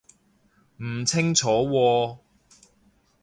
[0.77, 2.17] 唔清楚喎